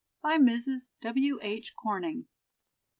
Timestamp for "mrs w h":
0.39-1.75